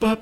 [0.00, 0.12] Всем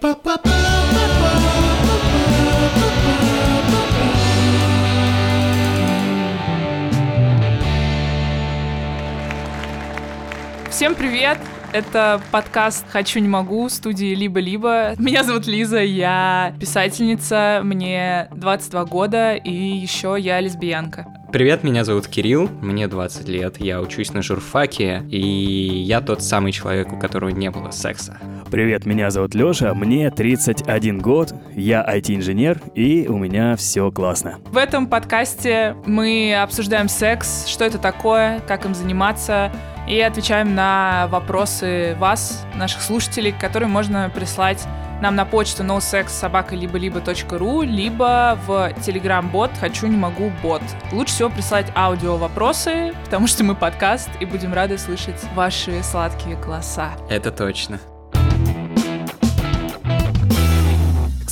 [10.95, 11.39] привет!
[11.75, 14.95] Это подкаст «Хочу, не могу» студии «Либо-либо».
[14.97, 21.07] Меня зовут Лиза, я писательница, мне 22 года, и еще я лесбиянка.
[21.31, 26.53] Привет, меня зовут Кирилл, мне 20 лет, я учусь на журфаке, и я тот самый
[26.53, 28.19] человек, у которого не было секса.
[28.51, 34.39] Привет, меня зовут Лёша, мне 31 год, я IT-инженер, и у меня все классно.
[34.53, 39.51] В этом подкасте мы обсуждаем секс, что это такое, как им заниматься,
[39.89, 44.65] и отвечаем на вопросы вас, наших слушателей, которые можно прислать
[45.03, 50.63] нам на почту nosexsobaka либо в телеграм-бот «Хочу, не могу, бот».
[50.93, 56.37] Лучше всего присылать аудио вопросы, потому что мы подкаст, и будем рады слышать ваши сладкие
[56.37, 56.93] голоса.
[57.11, 57.81] Это точно.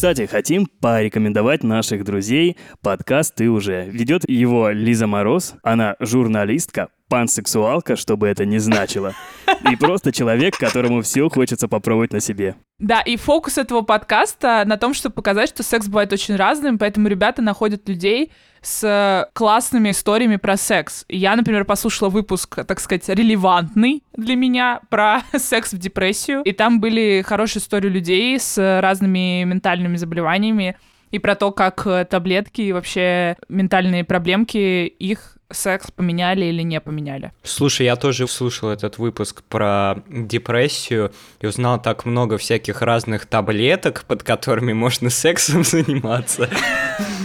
[0.05, 3.87] Кстати, хотим порекомендовать наших друзей подкаст «Ты уже».
[3.87, 5.55] Ведет его Лиза Мороз.
[5.63, 9.15] Она журналистка, пансексуалка, что бы это ни значило.
[9.73, 12.55] И просто человек, которому все хочется попробовать на себе.
[12.79, 17.09] Да, и фокус этого подкаста на том, чтобы показать, что секс бывает очень разным, поэтому
[17.09, 18.31] ребята находят людей
[18.65, 21.05] с классными историями про секс.
[21.09, 26.81] Я, например, послушала выпуск, так сказать, релевантный для меня про секс в депрессию, и там
[26.81, 30.77] были хорошие истории людей с разными ментальными заболеваниями,
[31.11, 37.33] и про то, как таблетки и вообще ментальные проблемки их секс поменяли или не поменяли.
[37.43, 44.05] Слушай, я тоже слушал этот выпуск про депрессию и узнал так много всяких разных таблеток,
[44.07, 46.51] под которыми можно сексом заниматься.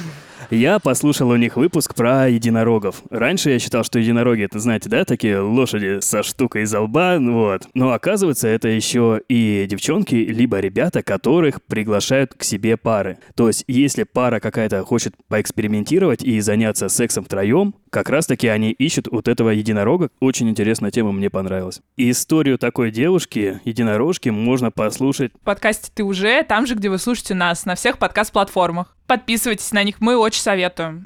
[0.52, 3.03] Я послушал у них выпуск про единорогов.
[3.11, 7.67] Раньше я считал, что единороги это, знаете, да, такие лошади со штукой из лба, вот.
[7.75, 13.19] Но оказывается, это еще и девчонки, либо ребята, которых приглашают к себе пары.
[13.36, 19.08] То есть, если пара какая-то хочет поэкспериментировать и заняться сексом втроем, как раз-таки они ищут
[19.08, 20.09] вот этого единорога.
[20.19, 21.81] Очень интересная тема, мне понравилась.
[21.95, 25.31] И историю такой девушки, единорожки, можно послушать.
[25.34, 28.95] В подкасте «Ты уже» там же, где вы слушаете нас, на всех подкаст-платформах.
[29.09, 31.03] Подписывайтесь на них, мы очень советуем.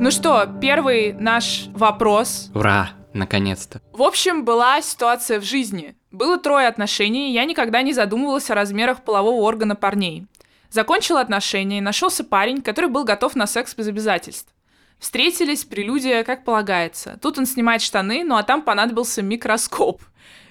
[0.00, 2.50] Ну что, первый наш вопрос.
[2.56, 3.80] Ура, наконец-то.
[3.92, 5.94] В общем, была ситуация в жизни.
[6.10, 10.26] Было трое отношений, и я никогда не задумывалась о размерах полового органа парней.
[10.70, 14.52] Закончила отношения, и нашелся парень, который был готов на секс без обязательств.
[14.98, 17.16] Встретились, прелюдия, как полагается.
[17.22, 20.02] Тут он снимает штаны, ну а там понадобился микроскоп.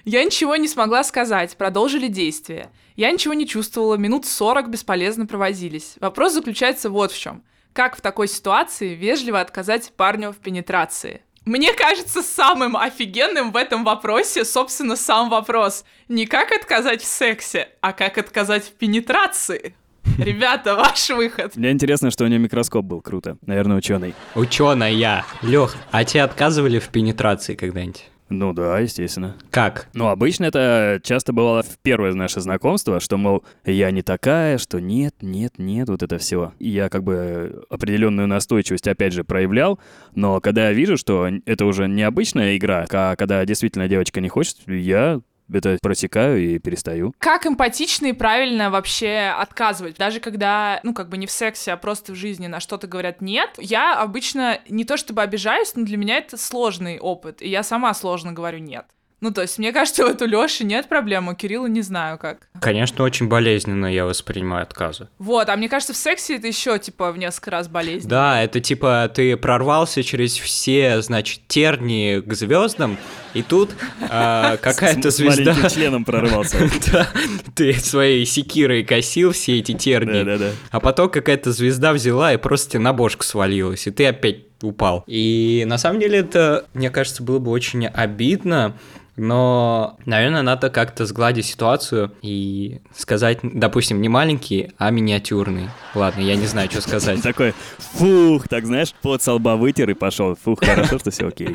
[0.04, 2.70] Я ничего не смогла сказать, продолжили действия.
[2.96, 5.94] Я ничего не чувствовала, минут 40 бесполезно провозились.
[6.00, 7.42] Вопрос заключается вот в чем.
[7.72, 11.22] Как в такой ситуации вежливо отказать парню в пенетрации?
[11.44, 15.84] Мне кажется, самым офигенным в этом вопросе, собственно, сам вопрос.
[16.08, 19.74] Не как отказать в сексе, а как отказать в пенетрации.
[20.18, 21.56] Ребята, ваш выход.
[21.56, 23.38] Мне интересно, что у нее микроскоп был круто.
[23.46, 24.14] Наверное, ученый.
[24.34, 25.24] Ученая.
[25.42, 28.11] Лех, а тебе отказывали в пенетрации когда-нибудь?
[28.32, 29.36] Ну да, естественно.
[29.50, 29.88] Как?
[29.92, 34.80] Ну, обычно это часто бывало в первое наше знакомство, что, мол, я не такая, что
[34.80, 36.54] нет, нет, нет, вот это все.
[36.58, 39.78] И я как бы определенную настойчивость опять же проявлял,
[40.14, 44.30] но когда я вижу, что это уже не обычная игра, а когда действительно девочка не
[44.30, 45.20] хочет, я
[45.52, 47.14] это просекаю и перестаю.
[47.18, 49.96] Как эмпатично и правильно вообще отказывать?
[49.96, 53.20] Даже когда, ну, как бы не в сексе, а просто в жизни на что-то говорят
[53.20, 57.62] нет, я обычно не то чтобы обижаюсь, но для меня это сложный опыт, и я
[57.62, 58.86] сама сложно говорю нет.
[59.22, 62.48] Ну, то есть, мне кажется, вот у Лёши нет проблем, у Кирилла не знаю как.
[62.60, 65.06] Конечно, очень болезненно я воспринимаю отказы.
[65.18, 68.10] Вот, а мне кажется, в сексе это еще, типа, в несколько раз болезненно.
[68.10, 72.98] Да, это типа ты прорвался через все, значит, тернии к звездам,
[73.32, 75.54] и тут э, какая-то звезда...
[75.68, 76.58] С членом прорвался.
[76.92, 77.06] Да,
[77.54, 80.50] ты своей секирой косил все эти тернии, Да-да-да.
[80.72, 85.04] а потом какая-то звезда взяла и просто тебе на бошку свалилась, и ты опять упал.
[85.06, 88.76] И на самом деле это, мне кажется, было бы очень обидно,
[89.22, 95.70] но, наверное, надо как-то сгладить ситуацию и сказать, допустим, не маленький, а миниатюрный.
[95.94, 97.22] Ладно, я не знаю, что сказать.
[97.22, 100.34] Такой, фух, так знаешь, под со лба вытер и пошел.
[100.34, 101.54] Фух, хорошо, что все окей.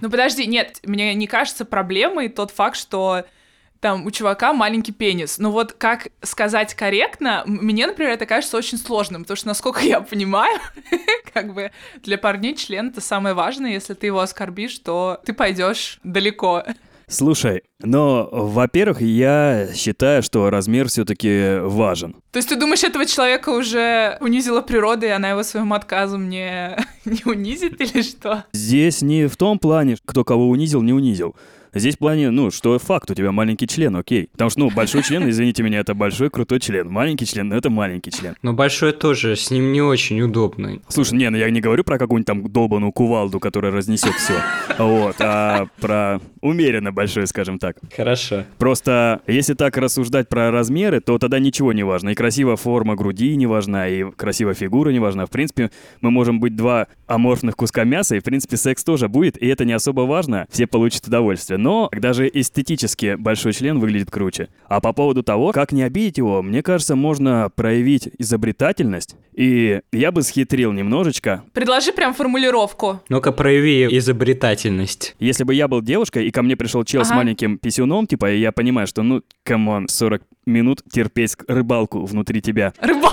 [0.00, 3.24] Ну подожди, нет, мне не кажется проблемой тот факт, что
[3.80, 5.38] там у чувака маленький пенис.
[5.38, 10.00] Но вот как сказать корректно, мне, например, это кажется очень сложным, потому что, насколько я
[10.00, 10.58] понимаю,
[11.32, 11.70] как бы
[12.02, 16.64] для парней член это самое важное, если ты его оскорбишь, то ты пойдешь далеко.
[17.10, 22.16] Слушай, но, во-первых, я считаю, что размер все-таки важен.
[22.32, 26.76] То есть ты думаешь, этого человека уже унизила природа, и она его своим отказом не,
[27.06, 28.44] не унизит или что?
[28.52, 31.34] Здесь не в том плане, кто кого унизил, не унизил.
[31.78, 34.28] Здесь в плане, ну, что факт, у тебя маленький член, окей.
[34.32, 36.88] Потому что, ну, большой член, извините меня, это большой крутой член.
[36.88, 38.34] Маленький член, ну, это маленький член.
[38.42, 40.80] Но большой тоже, с ним не очень удобно.
[40.88, 44.34] Слушай, не, ну я не говорю про какую-нибудь там долбаную кувалду, которая разнесет все.
[44.78, 47.76] Вот, а про умеренно большой, скажем так.
[47.94, 48.44] Хорошо.
[48.58, 52.10] Просто, если так рассуждать про размеры, то тогда ничего не важно.
[52.10, 55.26] И красивая форма груди не важна, и красивая фигура не важна.
[55.26, 55.70] В принципе,
[56.00, 59.64] мы можем быть два аморфных куска мяса, и, в принципе, секс тоже будет, и это
[59.64, 60.46] не особо важно.
[60.50, 61.58] Все получат удовольствие.
[61.58, 64.48] Но даже эстетически большой член выглядит круче.
[64.68, 69.16] А по поводу того, как не обидеть его, мне кажется, можно проявить изобретательность.
[69.34, 71.44] И я бы схитрил немножечко.
[71.52, 73.00] Предложи прям формулировку.
[73.08, 75.14] Ну-ка, прояви изобретательность.
[75.18, 77.16] Если бы я был девушкой, и ко мне пришел чел с Ага.
[77.18, 82.40] маленьким писюном, типа, и я понимаю, что, ну, come on, 40 минут терпеть рыбалку внутри
[82.40, 82.72] тебя.
[82.80, 83.12] Рыбак.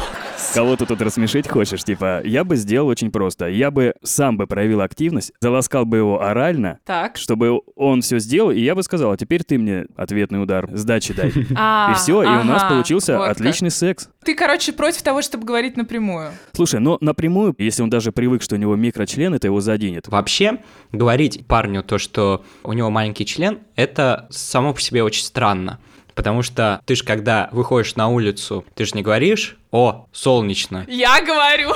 [0.53, 1.83] Кого ты тут рассмешить хочешь?
[1.83, 3.47] Типа, я бы сделал очень просто.
[3.47, 7.17] Я бы сам бы проявил активность, заласкал бы его орально, Так.
[7.17, 11.13] чтобы он все сделал, и я бы сказал, а теперь ты мне ответный удар, сдачи
[11.13, 11.31] дай.
[11.57, 13.37] А, И все, и у нас ага, получился вот как.
[13.37, 14.09] отличный секс.
[14.23, 16.31] Ты, короче, против того, чтобы говорить напрямую.
[16.53, 20.07] Слушай, но напрямую, если он даже привык, что у него микрочлен, это его заденет.
[20.07, 20.59] Вообще,
[20.91, 25.79] говорить парню то, что у него маленький член, это само по себе очень странно.
[26.15, 30.85] Потому что ты же, когда выходишь на улицу, ты же не говоришь «О, солнечно».
[30.87, 31.73] Я говорю.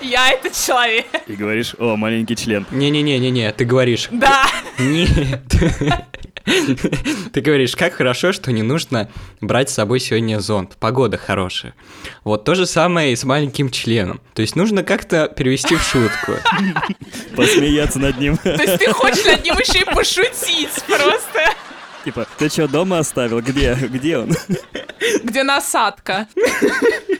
[0.00, 1.06] Я этот человек.
[1.26, 2.66] И говоришь, о, маленький член.
[2.70, 4.46] Не-не-не-не-не, ты говоришь Да.
[4.78, 5.40] Нет.
[7.32, 9.08] Ты говоришь, как хорошо, что не нужно
[9.40, 10.76] брать с собой сегодня зонт.
[10.78, 11.74] Погода хорошая.
[12.22, 14.20] Вот то же самое и с маленьким членом.
[14.32, 16.34] То есть нужно как-то перевести в шутку.
[17.34, 18.36] Посмеяться над ним.
[18.36, 21.54] То есть ты хочешь над ним еще и пошутить просто.
[22.06, 23.40] Типа, ты что, дома оставил?
[23.40, 23.74] Где?
[23.74, 24.30] Где он?
[25.24, 26.28] Где насадка?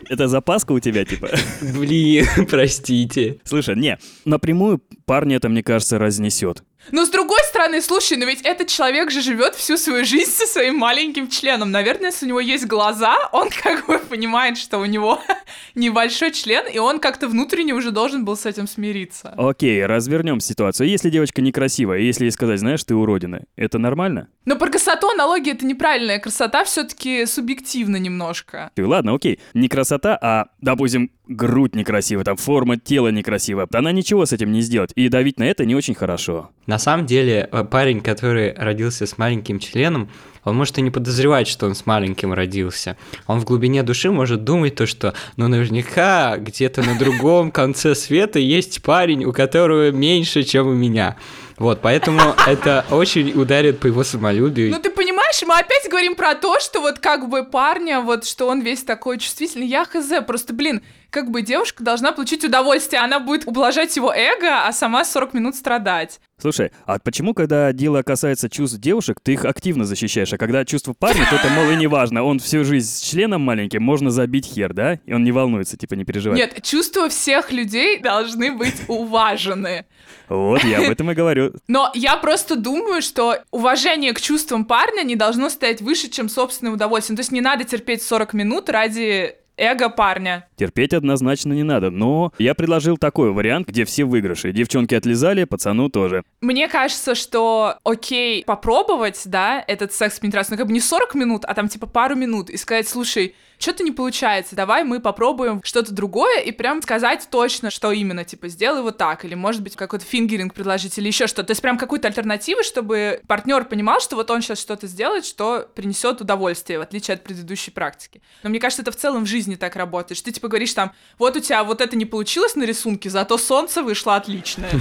[0.08, 1.28] Это запаска у тебя, типа?
[1.60, 3.40] Блин, простите.
[3.42, 6.62] Слушай, не, напрямую парня это, мне кажется, разнесет.
[6.92, 10.46] Но с другой стороны, слушай, но ведь этот человек же живет всю свою жизнь со
[10.46, 11.70] своим маленьким членом.
[11.70, 15.20] Наверное, если у него есть глаза, он как бы понимает, что у него
[15.74, 19.32] небольшой член, и он как-то внутренне уже должен был с этим смириться.
[19.38, 20.86] Окей, развернем ситуацию.
[20.90, 24.28] Если девочка некрасивая, если ей сказать, знаешь, ты уродина, это нормально?
[24.44, 26.18] Но про красоту аналогия это неправильная.
[26.18, 28.70] Красота все-таки субъективна немножко.
[28.74, 33.66] Ты, ладно, окей, не красота, а, допустим, грудь некрасивая, там форма тела некрасивая.
[33.72, 36.50] Она ничего с этим не сделает, и давить на это не очень хорошо.
[36.66, 40.08] На самом деле, э, парень, который родился с маленьким членом,
[40.46, 42.96] он может и не подозревать, что он с маленьким родился.
[43.26, 48.38] Он в глубине души может думать то, что ну наверняка где-то на другом конце света
[48.38, 51.16] есть парень, у которого меньше, чем у меня.
[51.58, 54.70] Вот, поэтому это очень ударит по его самолюбию.
[54.70, 58.46] Ну ты понимаешь, мы опять говорим про то, что вот как бы парня, вот что
[58.46, 59.66] он весь такой чувствительный.
[59.66, 64.66] Я хз, просто, блин, как бы девушка должна получить удовольствие, она будет ублажать его эго,
[64.66, 66.20] а сама 40 минут страдать.
[66.38, 70.92] Слушай, а почему, когда дело касается чувств девушек, ты их активно защищаешь, а когда чувства
[70.92, 72.22] парня, то это, мол, и не важно.
[72.24, 75.00] Он всю жизнь с членом маленьким, можно забить хер, да?
[75.06, 76.36] И он не волнуется, типа, не переживай.
[76.36, 79.86] Нет, чувства всех людей должны быть уважены.
[80.28, 81.54] Вот, я об этом и говорю.
[81.68, 86.74] Но я просто думаю, что уважение к чувствам парня не должно стоять выше, чем собственное
[86.74, 87.16] удовольствие.
[87.16, 90.48] То есть не надо терпеть 40 минут ради эго парня.
[90.56, 94.52] Терпеть однозначно не надо, но я предложил такой вариант, где все выигрыши.
[94.52, 96.22] Девчонки отлезали, пацану тоже.
[96.40, 101.54] Мне кажется, что окей попробовать, да, этот секс-пенетрацию, но как бы не 40 минут, а
[101.54, 106.40] там типа пару минут, и сказать, слушай, что-то не получается, давай мы попробуем что-то другое,
[106.40, 110.54] и прям сказать точно, что именно, типа, сделай вот так, или, может быть, какой-то фингеринг
[110.54, 111.48] предложить, или еще что-то.
[111.48, 115.68] То есть прям какую-то альтернативу, чтобы партнер понимал, что вот он сейчас что-то сделает, что
[115.74, 118.20] принесет удовольствие, в отличие от предыдущей практики.
[118.42, 120.92] Но мне кажется, это в целом в жизни так работает, что ты, типа, говоришь там,
[121.18, 124.70] вот у тебя вот это не получилось на рисунке, зато солнце вышло отличное.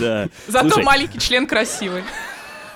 [0.00, 0.28] Да.
[0.46, 2.04] Зато маленький член красивый.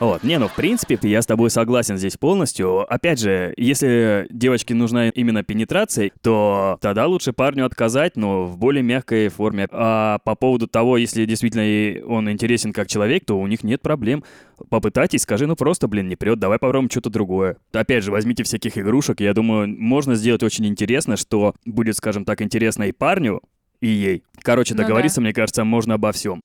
[0.01, 2.91] Вот, не, ну в принципе, я с тобой согласен здесь полностью.
[2.91, 8.83] Опять же, если девочке нужна именно пенетрация, то тогда лучше парню отказать, но в более
[8.83, 9.69] мягкой форме.
[9.71, 13.83] А по поводу того, если действительно ей он интересен как человек, то у них нет
[13.83, 14.25] проблем.
[14.71, 17.59] Попытайтесь, скажи, ну просто, блин, не прет, давай попробуем что-то другое.
[17.73, 22.41] Опять же, возьмите всяких игрушек, я думаю, можно сделать очень интересно, что будет, скажем так,
[22.41, 23.43] интересно и парню,
[23.83, 24.23] и ей.
[24.43, 24.85] Короче, Ну да.
[24.85, 26.41] договориться, мне кажется, можно обо всем.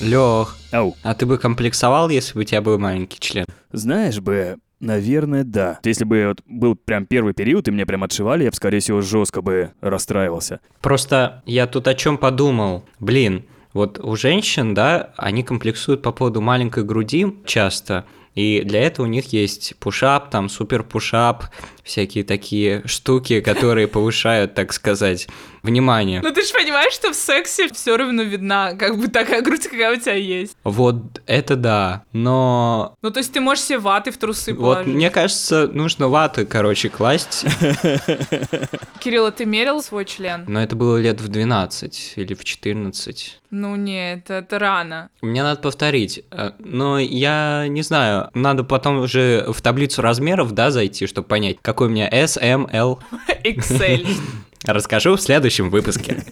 [0.00, 0.96] Лех, Ау.
[1.02, 3.46] а ты бы комплексовал, если бы у тебя был маленький член?
[3.72, 5.78] Знаешь бы, наверное, да.
[5.84, 9.00] Если бы вот был прям первый период, и меня прям отшивали, я бы, скорее всего,
[9.00, 10.60] жестко бы расстраивался.
[10.80, 12.84] Просто я тут о чем подумал.
[13.00, 19.04] Блин, Вот у женщин, да, они комплексуют по поводу маленькой груди часто, и для этого
[19.04, 21.44] у них есть пушап, там супер пушап,
[21.86, 25.28] всякие такие штуки, которые повышают, так сказать,
[25.62, 26.20] внимание.
[26.22, 29.96] Ну ты же понимаешь, что в сексе все равно видна, как бы такая грудь, какая
[29.96, 30.56] у тебя есть.
[30.64, 32.94] Вот это да, но...
[33.02, 34.94] Ну то есть ты можешь себе ваты в трусы Вот положить.
[34.94, 37.44] мне кажется, нужно ваты, короче, класть,
[39.00, 40.44] Кирилл, а ты мерил свой член?
[40.48, 43.40] но это было лет в 12 или в 14.
[43.50, 45.08] Ну нет, это рано.
[45.22, 50.70] Мне надо повторить, э, но я не знаю, надо потом уже в таблицу размеров, да,
[50.70, 52.98] зайти, чтобы понять, какой у меня S, M, L.
[53.44, 54.06] Excel.
[54.64, 56.24] Расскажу в следующем выпуске.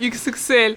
[0.00, 0.76] XXL.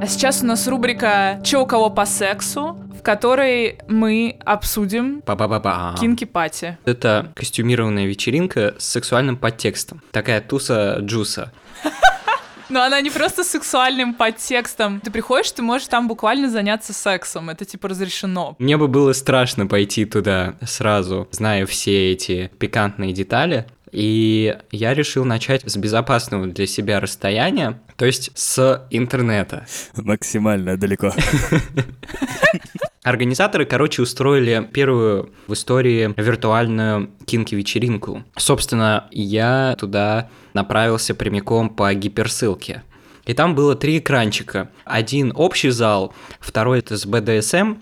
[0.00, 5.96] А сейчас у нас рубрика «Чё у кого по сексу?», в которой мы обсудим Па-па-па-па.
[6.00, 6.78] кинки-пати.
[6.86, 10.00] Это костюмированная вечеринка с сексуальным подтекстом.
[10.12, 11.52] Такая туса джуса.
[12.68, 15.00] Но она не просто с сексуальным подтекстом.
[15.00, 17.50] Ты приходишь, ты можешь там буквально заняться сексом.
[17.50, 18.56] Это типа разрешено.
[18.58, 23.66] Мне бы было страшно пойти туда сразу, зная все эти пикантные детали.
[23.90, 29.66] И я решил начать с безопасного для себя расстояния, то есть с интернета.
[29.96, 31.12] Максимально далеко.
[33.02, 38.24] Организаторы, короче, устроили первую в истории виртуальную кинки-вечеринку.
[38.36, 42.82] Собственно, я туда направился прямиком по гиперссылке.
[43.24, 44.70] И там было три экранчика.
[44.84, 47.76] Один общий зал, второй это с БДСМ,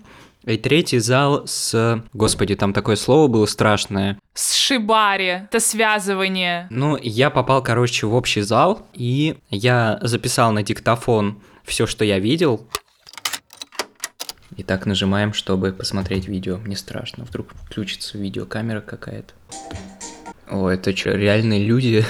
[0.45, 2.01] и третий зал с...
[2.13, 4.17] Господи, там такое слово было страшное.
[4.33, 5.25] С шибари.
[5.49, 6.67] Это связывание.
[6.69, 12.19] Ну, я попал, короче, в общий зал, и я записал на диктофон все, что я
[12.19, 12.65] видел.
[14.59, 16.57] Итак, нажимаем, чтобы посмотреть видео.
[16.57, 19.33] Мне страшно, вдруг включится видеокамера какая-то.
[20.49, 22.03] О, это что, реальные люди?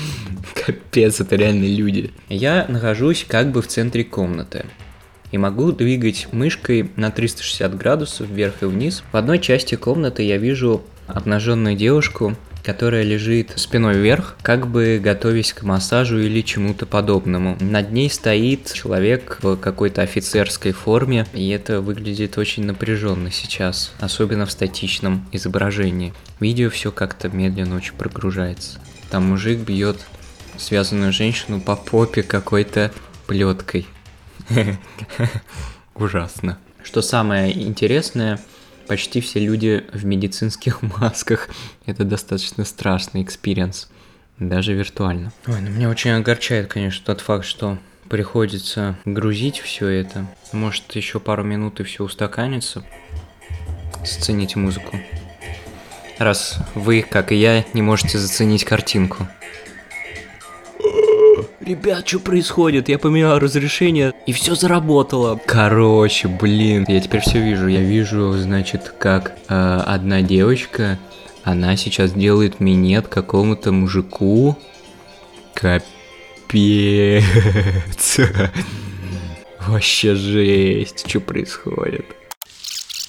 [0.54, 2.12] Капец, это реальные люди.
[2.28, 4.64] Я нахожусь как бы в центре комнаты.
[5.32, 9.02] И могу двигать мышкой на 360 градусов вверх и вниз.
[9.10, 12.36] В одной части комнаты я вижу обнаженную девушку,
[12.68, 17.56] которая лежит спиной вверх, как бы готовясь к массажу или чему-то подобному.
[17.60, 24.44] Над ней стоит человек в какой-то офицерской форме, и это выглядит очень напряженно сейчас, особенно
[24.44, 26.12] в статичном изображении.
[26.40, 28.78] Видео все как-то медленно очень прогружается.
[29.10, 29.96] Там мужик бьет
[30.58, 32.92] связанную женщину по попе какой-то
[33.26, 33.86] плеткой.
[35.94, 36.58] Ужасно.
[36.82, 38.38] Что самое интересное,
[38.88, 41.48] почти все люди в медицинских масках.
[41.86, 43.88] Это достаточно страшный experience,
[44.38, 45.32] даже виртуально.
[45.46, 47.78] Ой, ну меня очень огорчает, конечно, тот факт, что
[48.08, 50.26] приходится грузить все это.
[50.52, 52.84] Может, еще пару минут и все устаканится.
[54.04, 54.98] Сцените музыку.
[56.18, 59.28] Раз вы, как и я, не можете заценить картинку.
[61.68, 62.88] Ребят, что происходит?
[62.88, 65.38] Я поменял разрешение, и все заработало.
[65.44, 67.66] Короче, блин, я теперь все вижу.
[67.66, 70.98] Я вижу, значит, как э, одна девочка,
[71.42, 74.56] она сейчас делает минет какому-то мужику.
[75.52, 75.84] Капец.
[79.66, 82.06] Вообще жесть, что происходит.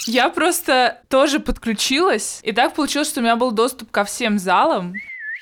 [0.05, 4.95] Я просто тоже подключилась, и так получилось, что у меня был доступ ко всем залам,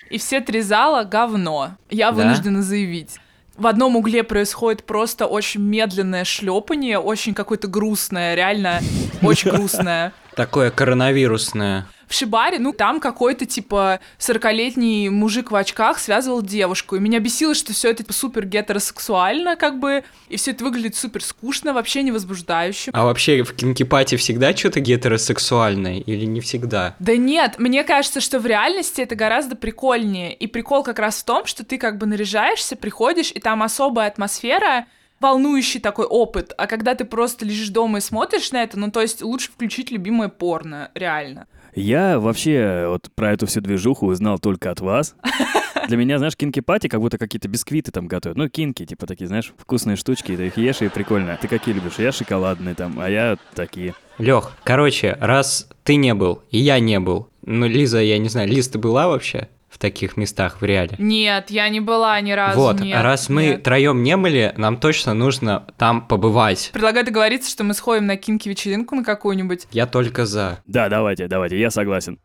[0.09, 1.71] и все три зала говно.
[1.89, 2.17] Я Да?
[2.23, 3.17] вынуждена заявить.
[3.57, 8.79] В одном угле происходит просто очень медленное шлепание, очень какое-то грустное, реально
[9.23, 10.13] очень грустное.
[10.38, 11.88] Такое коронавирусное.
[12.08, 16.96] В Шибаре, ну, там какой-то, типа, 40-летний мужик в очках связывал девушку.
[16.96, 20.96] И меня бесило, что все это типа, супер гетеросексуально, как бы, и все это выглядит
[20.96, 22.91] супер скучно, вообще не возбуждающе.
[22.94, 26.96] А вообще в кинкипате всегда что-то гетеросексуальное или не всегда?
[27.00, 30.36] Да нет, мне кажется, что в реальности это гораздо прикольнее.
[30.36, 34.08] И прикол как раз в том, что ты как бы наряжаешься, приходишь, и там особая
[34.08, 34.86] атмосфера,
[35.19, 36.53] волнующий такой опыт.
[36.57, 39.91] А когда ты просто лежишь дома и смотришь на это, ну то есть лучше включить
[39.91, 41.47] любимое порно, реально.
[41.75, 45.15] Я вообще вот про эту всю движуху узнал только от вас.
[45.88, 48.38] Для меня, знаешь, кинки-пати как будто какие-то бисквиты там готовят.
[48.38, 51.38] Ну, кинки, типа такие, знаешь, вкусные штучки, ты их ешь и прикольно.
[51.39, 52.00] Ты какие любишь?
[52.00, 53.93] Я шоколадные там, а я такие.
[54.17, 58.50] Лех, короче, раз ты не был, и я не был, ну, Лиза, я не знаю,
[58.50, 60.95] Лиз, ты была вообще в таких местах в реале?
[60.97, 62.59] Нет, я не была ни разу.
[62.59, 63.63] вот, нет, раз мы нет.
[63.63, 66.69] троем не были, нам точно нужно там побывать.
[66.74, 69.67] Предлагаю договориться, что мы сходим на кинки-вечеринку на какую-нибудь.
[69.71, 70.59] Я только за.
[70.65, 72.19] Да, давайте, давайте, я согласен.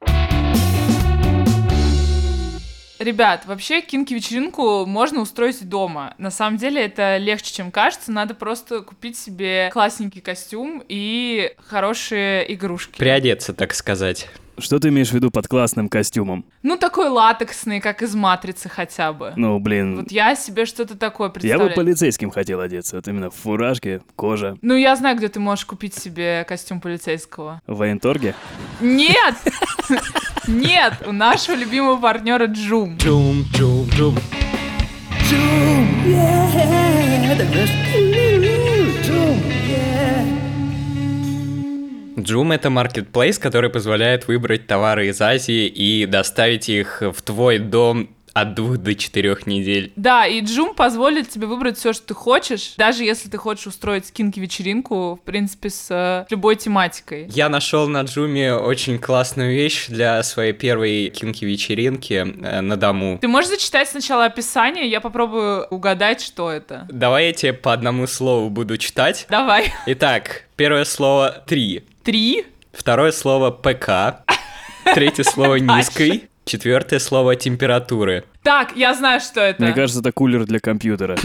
[3.02, 6.14] Ребят, вообще кинки-вечеринку можно устроить дома.
[6.18, 8.12] На самом деле это легче, чем кажется.
[8.12, 12.98] Надо просто купить себе классненький костюм и хорошие игрушки.
[12.98, 14.28] Приодеться, так сказать.
[14.58, 16.44] Что ты имеешь в виду под классным костюмом?
[16.62, 19.32] Ну, такой латексный, как из «Матрицы» хотя бы.
[19.36, 21.70] Ну, блин, Вот я себе что-то такое я представляю.
[21.70, 22.96] бы полицейским хотел одеться.
[22.96, 27.62] Вот именно в фуражке, кожа, Ну, я знаю, где ты можешь купить себе костюм полицейского.
[27.66, 28.34] в военторге.
[28.80, 29.34] Нет!
[30.46, 30.94] Нет!
[31.06, 32.96] У нашего любимого партнера Джум.
[32.98, 34.16] Джум, джум, джум.
[35.30, 35.88] Джум—
[42.52, 48.54] это маркетплейс, который позволяет выбрать товары из Азии и доставить их в твой дом от
[48.54, 49.92] двух до четырех недель.
[49.96, 54.06] Да, и Джум позволит тебе выбрать все, что ты хочешь, даже если ты хочешь устроить
[54.06, 57.26] скинки-вечеринку, в принципе, с э, любой тематикой.
[57.28, 63.18] Я нашел на Джуме очень классную вещь для своей первой кинки-вечеринки э, на дому.
[63.20, 66.86] Ты можешь зачитать сначала описание, я попробую угадать, что это.
[66.90, 69.26] Давай я тебе по одному слову буду читать.
[69.28, 69.72] Давай.
[69.86, 72.46] Итак, первое слово «три», Три.
[72.72, 74.24] второе слово «ПК»,
[74.92, 78.24] третье слово «низкой», четвертое слово «температуры».
[78.42, 79.62] Так, я знаю, что это.
[79.62, 81.16] Мне кажется, это кулер для компьютера.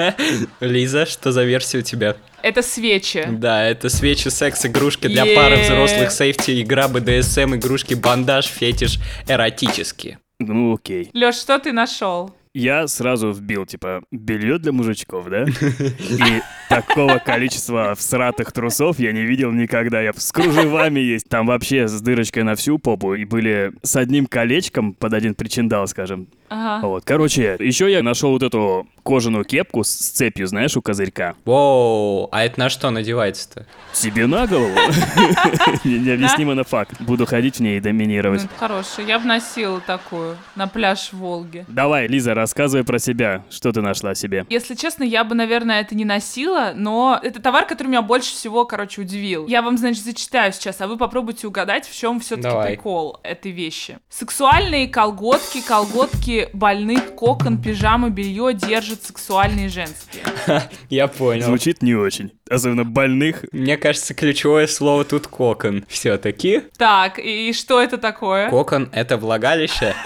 [0.60, 2.14] Лиза, что за версия у тебя?
[2.42, 3.26] Это свечи.
[3.28, 10.20] Да, это свечи, секс, игрушки для пары взрослых, сейфти, игра, БДСМ, игрушки, бандаж, фетиш, эротические.
[10.38, 11.10] Ну, окей.
[11.12, 12.32] Леш, что ты нашел?
[12.54, 15.42] Я сразу вбил, типа, белье для мужичков, да?
[15.68, 20.00] И такого количества всратых трусов я не видел никогда.
[20.00, 21.28] Я с кружевами есть.
[21.28, 23.14] Там вообще с дырочкой на всю попу.
[23.14, 26.28] И были с одним колечком под один причиндал, скажем.
[26.48, 26.84] Ага.
[26.86, 31.34] Вот, короче, еще я нашел вот эту кожаную кепку с цепью, знаешь, у козырька.
[31.44, 33.66] Воу, а это на что надевается-то?
[33.92, 34.74] Себе на голову?
[35.84, 37.00] Необъяснимо на факт.
[37.00, 38.44] Буду ходить в ней и Ну, доминировать.
[38.44, 39.06] это хорошая.
[39.06, 41.64] Я бы носила такую на пляж в Волге.
[41.68, 43.44] Давай, Лиза, рассказывай про себя.
[43.50, 44.44] Что ты нашла себе?
[44.48, 48.64] Если честно, я бы, наверное, это не носила, но это товар, который меня больше всего,
[48.64, 49.46] короче, удивил.
[49.46, 53.98] Я вам, значит, зачитаю сейчас, а вы попробуйте угадать, в чем все-таки прикол этой вещи.
[54.08, 60.22] Сексуальные колготки, колготки больных, кокон, пижамы, белье держат сексуальные женские.
[60.90, 61.46] Я понял.
[61.46, 62.32] Звучит не очень.
[62.48, 63.44] Особенно больных.
[63.52, 65.84] Мне кажется, ключевое слово тут кокон.
[65.88, 68.50] Все-таки Так, и что это такое?
[68.50, 69.94] кокон— это влагалище.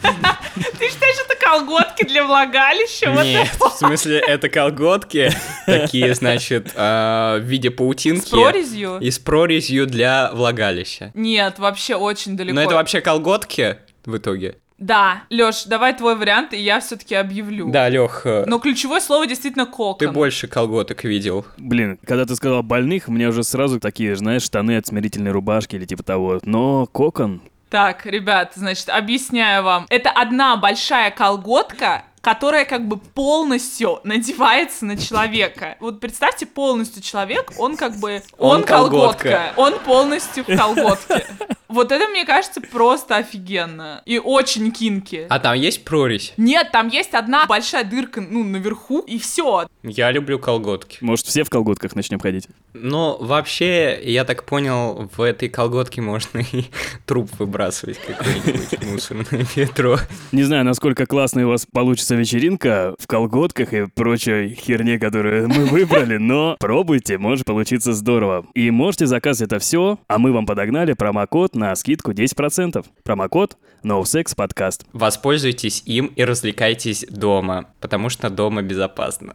[0.78, 1.16] Ты считаешь,
[1.50, 3.10] колготки для влагалища?
[3.22, 5.30] Нет, в смысле, это колготки,
[5.66, 8.26] такие, значит, а, в виде паутинки.
[8.26, 8.98] С прорезью?
[9.00, 11.12] И с прорезью для влагалища.
[11.14, 12.54] Нет, вообще очень далеко.
[12.54, 14.56] Но это вообще колготки в итоге?
[14.78, 17.70] Да, Лёш, давай твой вариант, и я все-таки объявлю.
[17.70, 19.98] Да, Лех, Но ключевое слово действительно кокон.
[19.98, 21.44] ты больше колготок видел.
[21.58, 25.84] Блин, когда ты сказал больных, мне уже сразу такие, знаешь, штаны от смирительной рубашки или
[25.84, 26.40] типа того.
[26.44, 27.42] Но кокон...
[27.70, 29.86] Так, ребят, значит, объясняю вам.
[29.90, 35.76] Это одна большая колготка, которая как бы полностью надевается на человека.
[35.80, 38.22] Вот представьте, полностью человек, он как бы...
[38.38, 39.22] Он Он, колготка.
[39.28, 39.52] колготка.
[39.56, 41.26] Он полностью в колготке.
[41.68, 44.02] Вот это, мне кажется, просто офигенно.
[44.04, 45.26] И очень кинки.
[45.30, 46.32] А там есть прорезь?
[46.36, 49.68] Нет, там есть одна большая дырка, ну, наверху, и все.
[49.84, 50.98] Я люблю колготки.
[51.00, 52.48] Может, все в колготках начнем ходить?
[52.74, 56.64] Но вообще, я так понял, в этой колготке можно и
[57.06, 59.98] труп выбрасывать какой-нибудь мусорное ведро.
[60.32, 65.66] Не знаю, насколько классная у вас получится вечеринка в колготках и прочей херне, которую мы
[65.66, 68.46] выбрали, но пробуйте, может получиться здорово.
[68.54, 72.84] И можете заказать это все, а мы вам подогнали промокод на скидку 10%.
[73.02, 74.86] Промокод NoSexPodcast.
[74.92, 79.34] Воспользуйтесь им и развлекайтесь дома, потому что дома безопасно.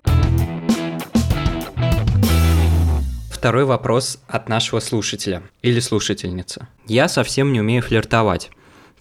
[3.29, 6.67] Второй вопрос от нашего слушателя или слушательницы.
[6.87, 8.49] Я совсем не умею флиртовать.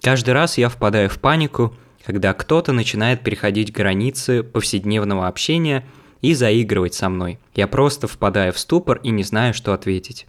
[0.02, 5.84] Каждый раз я впадаю в панику, когда кто-то начинает переходить границы повседневного общения
[6.20, 7.38] и заигрывать со мной.
[7.54, 10.26] Я просто впадаю в ступор и не знаю, что ответить.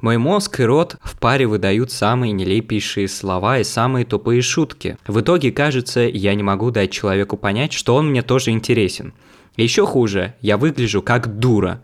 [0.00, 4.98] Мой мозг и рот в паре выдают самые нелепейшие слова и самые тупые шутки.
[5.06, 9.14] В итоге, кажется, я не могу дать человеку понять, что он мне тоже интересен.
[9.56, 11.80] Еще хуже, я выгляжу как дура.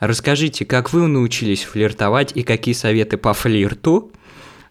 [0.00, 4.10] Расскажите, как вы научились флиртовать и какие советы по флирту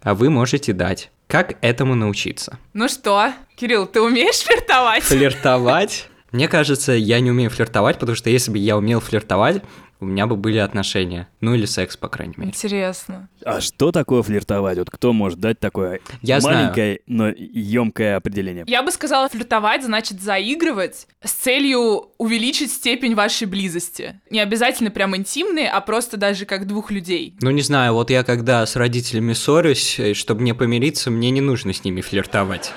[0.01, 1.11] а вы можете дать.
[1.31, 2.59] Как этому научиться?
[2.73, 5.03] Ну что, Кирилл, ты умеешь флиртовать?
[5.03, 6.09] Флиртовать?
[6.33, 9.63] Мне кажется, я не умею флиртовать, потому что если бы я умел флиртовать,
[10.01, 11.27] у меня бы были отношения.
[11.41, 12.49] Ну или секс, по крайней мере.
[12.49, 13.29] Интересно.
[13.45, 14.79] А что такое флиртовать?
[14.79, 16.57] Вот кто может дать такое Я знаю.
[16.57, 18.63] маленькое, но емкое определение?
[18.67, 24.19] Я бы сказала, флиртовать значит заигрывать с целью увеличить степень вашей близости.
[24.31, 27.35] Не обязательно прям интимные, а просто даже как двух людей.
[27.39, 31.41] Ну не знаю, вот я когда с родителями ссорюсь, э, чтобы мне помириться, мне не
[31.41, 32.73] нужно с ними флиртовать.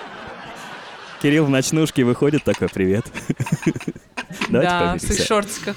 [1.22, 3.06] Кирилл в ночнушке выходит такой, привет.
[4.50, 5.06] Давайте да, в помиримся.
[5.06, 5.76] секс-шортиках.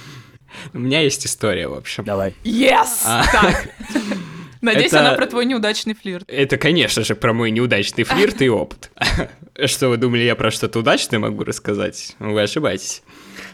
[0.73, 2.03] У меня есть история, в общем.
[2.03, 2.33] Давай.
[2.43, 3.01] Yes!
[3.05, 3.23] А.
[3.31, 3.69] Так,
[4.61, 6.25] Надеюсь, Это- она про твой неудачный флирт.
[6.27, 8.91] Это, конечно же, про мой неудачный флирт и опыт.
[9.65, 12.15] Что вы думали, я про что-то удачное могу рассказать?
[12.19, 13.01] Вы ошибаетесь.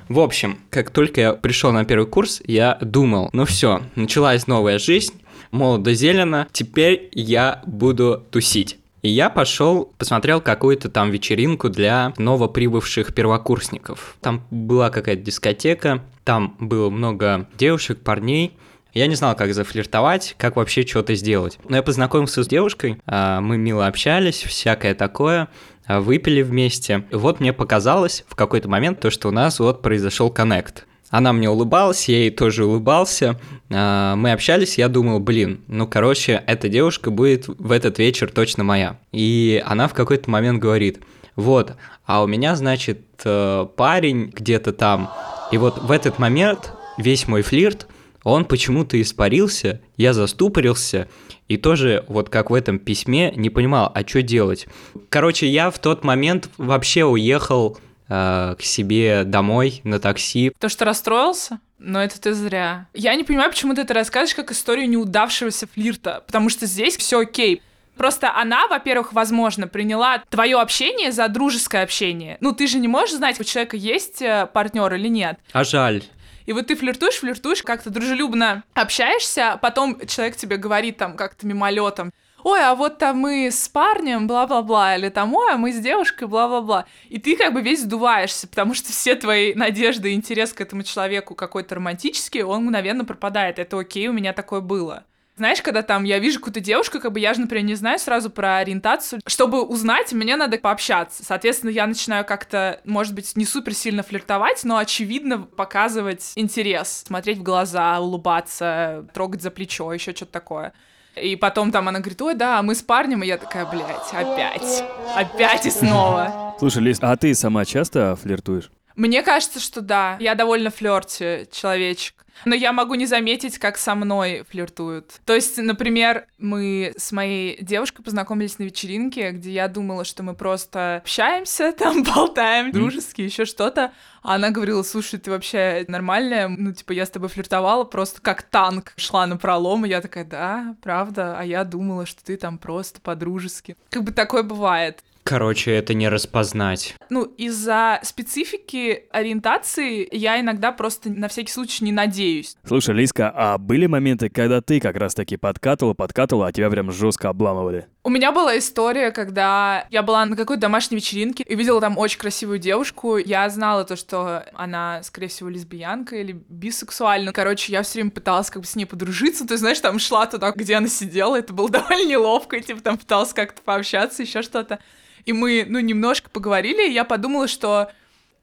[0.09, 4.79] В общем, как только я пришел на первый курс, я думал, ну все, началась новая
[4.79, 5.13] жизнь,
[5.51, 8.77] молодо зелено, теперь я буду тусить.
[9.03, 14.15] И я пошел, посмотрел какую-то там вечеринку для новоприбывших первокурсников.
[14.21, 18.53] Там была какая-то дискотека, там было много девушек, парней.
[18.93, 21.59] Я не знал, как зафлиртовать, как вообще что-то сделать.
[21.67, 25.49] Но я познакомился с девушкой, а, мы мило общались, всякое такое,
[25.85, 27.03] а, выпили вместе.
[27.11, 30.85] И вот мне показалось в какой-то момент то, что у нас вот произошел коннект.
[31.13, 33.39] Она мне улыбалась, я ей тоже улыбался.
[33.69, 38.63] А, Мы общались, я думал, блин, ну, короче, эта девушка будет в этот вечер точно
[38.63, 38.97] моя.
[39.11, 41.01] И она в какой-то момент говорит,
[41.35, 41.75] вот,
[42.07, 45.11] а у меня, значит, э, парень где-то там.
[45.51, 47.85] И вот в этот момент весь мой флирт,
[48.23, 51.07] он почему-то испарился, я заступорился,
[51.47, 54.65] и тоже, вот как в этом письме, не понимал, а что делать.
[55.09, 57.77] Короче, я в тот момент вообще уехал
[58.09, 60.51] э, к себе домой на такси.
[60.59, 61.59] То, что расстроился?
[61.79, 62.87] Но это ты зря.
[62.93, 67.19] Я не понимаю, почему ты это рассказываешь как историю неудавшегося флирта, потому что здесь все
[67.19, 67.61] окей.
[67.97, 72.37] Просто она, во-первых, возможно, приняла твое общение за дружеское общение.
[72.39, 75.37] Ну, ты же не можешь знать, у человека есть партнер или нет.
[75.51, 76.03] А жаль.
[76.45, 82.11] И вот ты флиртуешь, флиртуешь, как-то дружелюбно общаешься, потом человек тебе говорит там как-то мимолетом,
[82.43, 86.27] ой, а вот там мы с парнем, бла-бла-бла, или там, ой, а мы с девушкой,
[86.27, 86.85] бла-бла-бла.
[87.09, 90.83] И ты как бы весь сдуваешься, потому что все твои надежды и интерес к этому
[90.83, 93.59] человеку какой-то романтический, он мгновенно пропадает.
[93.59, 95.03] Это окей, у меня такое было.
[95.35, 98.29] Знаешь, когда там я вижу какую-то девушку, как бы я же, например, не знаю сразу
[98.29, 99.19] про ориентацию.
[99.25, 101.25] Чтобы узнать, мне надо пообщаться.
[101.25, 107.39] Соответственно, я начинаю как-то, может быть, не супер сильно флиртовать, но очевидно показывать интерес, смотреть
[107.39, 110.73] в глаза, улыбаться, трогать за плечо, еще что-то такое.
[111.15, 114.83] И потом там она говорит, ой, да, мы с парнем, и я такая, блядь, опять,
[115.15, 116.55] опять и снова.
[116.57, 118.71] Слушай, Лиз, а ты сама часто флиртуешь?
[118.95, 122.23] Мне кажется, что да, я довольно флерте человечек.
[122.45, 125.19] Но я могу не заметить, как со мной флиртуют.
[125.25, 130.33] То есть, например, мы с моей девушкой познакомились на вечеринке, где я думала, что мы
[130.33, 133.93] просто общаемся, там болтаем дружески, еще что-то.
[134.23, 136.47] А она говорила, слушай, ты вообще нормальная?
[136.47, 138.93] Ну, типа, я с тобой флиртовала просто как танк.
[138.97, 141.37] Шла на пролом, и я такая, да, правда?
[141.37, 143.77] А я думала, что ты там просто по-дружески.
[143.89, 145.03] Как бы такое бывает.
[145.23, 146.95] Короче, это не распознать.
[147.09, 152.55] Ну, из-за специфики ориентации я иногда просто на всякий случай не надеюсь.
[152.65, 157.29] Слушай, Лиска, а были моменты, когда ты как раз-таки подкатывала, подкатывала, а тебя прям жестко
[157.29, 157.87] обламывали?
[158.05, 162.19] У меня была история, когда я была на какой-то домашней вечеринке и видела там очень
[162.19, 163.15] красивую девушку.
[163.15, 167.31] Я знала то, что она, скорее всего, лесбиянка или бисексуальна.
[167.31, 169.47] Короче, я все время пыталась как бы с ней подружиться.
[169.47, 171.37] Ты знаешь, там шла туда, где она сидела.
[171.37, 172.57] Это было довольно неловко.
[172.57, 174.79] И, типа там пыталась как-то пообщаться, еще что-то.
[175.23, 177.89] И мы, ну, немножко поговорили, и я подумала, что,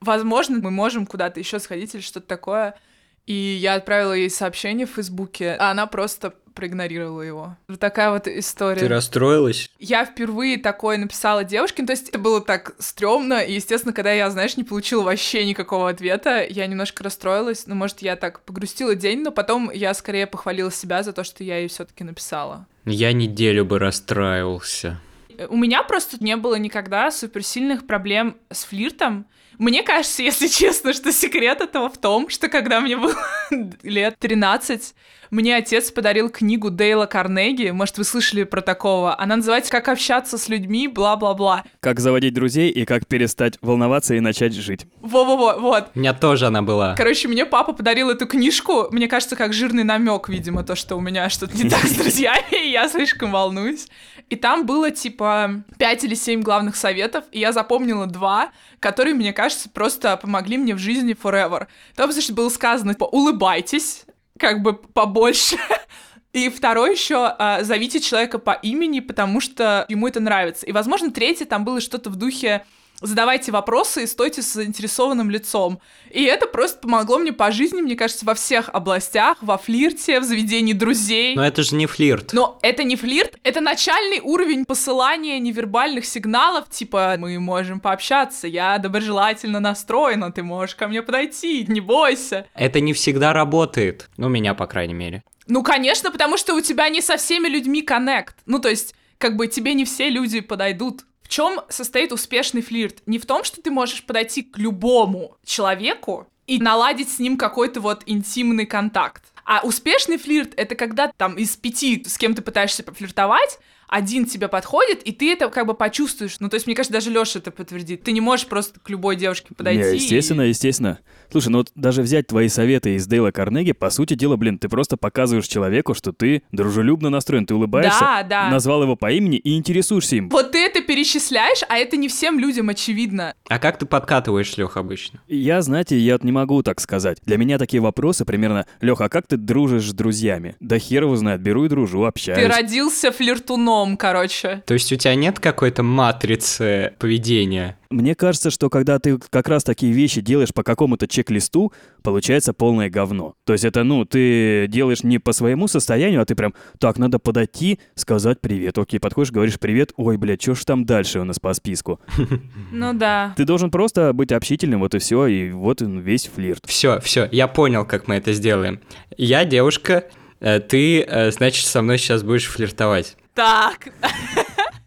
[0.00, 2.76] возможно, мы можем куда-то еще сходить или что-то такое.
[3.26, 7.56] И я отправила ей сообщение в Фейсбуке, а она просто проигнорировала его.
[7.68, 8.80] Вот такая вот история.
[8.80, 9.70] Ты расстроилась?
[9.78, 14.12] Я впервые такое написала девушке, ну, то есть это было так стрёмно, и, естественно, когда
[14.12, 18.94] я, знаешь, не получила вообще никакого ответа, я немножко расстроилась, ну, может, я так погрустила
[18.94, 22.66] день, но потом я скорее похвалила себя за то, что я ей все таки написала.
[22.84, 25.00] Я неделю бы расстраивался.
[25.48, 29.26] У меня просто не было никогда суперсильных проблем с флиртом.
[29.60, 33.14] Мне кажется, если честно, что секрет этого в том, что когда мне было
[33.82, 34.94] лет 13,
[35.28, 37.68] мне отец подарил книгу Дейла Карнеги.
[37.68, 39.20] Может, вы слышали про такого?
[39.20, 41.64] Она называется «Как общаться с людьми», бла-бла-бла.
[41.80, 44.86] Как заводить друзей и как перестать волноваться и начать жить.
[45.02, 45.88] Во-во-во, вот.
[45.94, 46.94] У меня тоже она была.
[46.96, 51.00] Короче, мне папа подарил эту книжку, мне кажется, как жирный намек, видимо, то, что у
[51.00, 53.88] меня что-то не так с друзьями, и я слишком волнуюсь.
[54.30, 59.32] И там было, типа, 5 или 7 главных советов, и я запомнила два, которые, мне
[59.32, 61.66] кажется, просто помогли мне в жизни forever.
[61.96, 64.04] Там, значит, было сказано, типа, улыбайтесь,
[64.38, 65.56] как бы побольше.
[66.32, 70.64] И второй еще а, зовите человека по имени, потому что ему это нравится.
[70.64, 72.64] И, возможно, третье там было что-то в духе
[73.00, 75.80] задавайте вопросы и стойте с заинтересованным лицом.
[76.10, 80.24] И это просто помогло мне по жизни, мне кажется, во всех областях, во флирте, в
[80.24, 81.34] заведении друзей.
[81.34, 82.32] Но это же не флирт.
[82.32, 88.78] Но это не флирт, это начальный уровень посылания невербальных сигналов, типа мы можем пообщаться, я
[88.78, 92.46] доброжелательно настроена, ты можешь ко мне подойти, не бойся.
[92.54, 94.10] Это не всегда работает.
[94.16, 95.22] Ну, у меня, по крайней мере.
[95.46, 98.36] Ну, конечно, потому что у тебя не со всеми людьми коннект.
[98.46, 101.04] Ну, то есть, как бы тебе не все люди подойдут.
[101.30, 103.02] Чем состоит успешный флирт?
[103.06, 107.80] Не в том, что ты можешь подойти к любому человеку и наладить с ним какой-то
[107.80, 112.82] вот интимный контакт, А успешный флирт— это когда там из пяти, с кем ты пытаешься
[112.82, 116.36] пофлиртовать, один тебе подходит, и ты это как бы почувствуешь.
[116.38, 118.02] Ну, то есть, мне кажется, даже Леша это подтвердит.
[118.04, 119.82] Ты не можешь просто к любой девушке подойти.
[119.82, 120.48] Не, естественно, и...
[120.48, 120.98] естественно.
[121.30, 124.68] Слушай, ну вот даже взять твои советы из Дейла Карнеги, по сути дела, блин, ты
[124.68, 128.50] просто показываешь человеку, что ты дружелюбно настроен, ты улыбаешься, Да, да.
[128.50, 130.28] назвал его по имени и интересуешься им.
[130.28, 133.34] Вот ты это перечисляешь, а это не всем людям очевидно.
[133.48, 135.20] А как ты подкатываешь, Лех, обычно?
[135.28, 137.18] Я, знаете, я вот не могу так сказать.
[137.24, 140.56] Для меня такие вопросы примерно, Леха, а как ты дружишь с друзьями?
[140.60, 142.40] Да хер его знает, беру и дружу, общаюсь.
[142.40, 144.62] Ты родился флиртуном, короче.
[144.66, 147.76] То есть у тебя нет какой-то матрицы поведения?
[147.90, 151.72] Мне кажется, что когда ты как раз такие вещи делаешь по какому-то чек-листу,
[152.04, 153.34] получается полное говно.
[153.44, 157.18] То есть это, ну, ты делаешь не по своему состоянию, а ты прям, так, надо
[157.18, 158.78] подойти, сказать привет.
[158.78, 162.00] Окей, подходишь, говоришь привет, ой, блядь, что ж там дальше у нас по списку?
[162.72, 163.34] Ну да.
[163.36, 166.64] Ты должен просто быть общительным, вот и все, и вот весь флирт.
[166.66, 168.80] Все, все, я понял, как мы это сделаем.
[169.16, 170.04] Я девушка,
[170.38, 173.16] э, ты, э, значит, со мной сейчас будешь флиртовать.
[173.34, 173.88] Так.